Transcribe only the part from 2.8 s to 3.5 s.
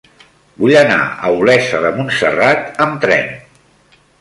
amb tren.